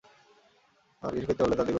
[1.03, 1.69] আর কিছু খেতে পারলে তা দেব?